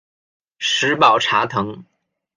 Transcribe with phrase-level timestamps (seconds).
[0.57, 1.85] 石宝茶藤